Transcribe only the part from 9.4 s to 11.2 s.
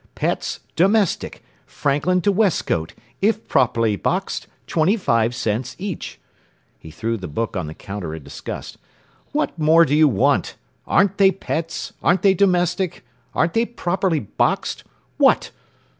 more do you want? Aren't